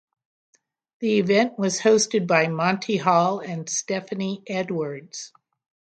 The 1.01 1.19
event 1.19 1.59
was 1.59 1.79
hosted 1.81 2.25
by 2.25 2.47
Monty 2.47 2.97
Hall 2.97 3.39
and 3.39 3.69
Stephanie 3.69 4.41
Edwards. 4.47 5.31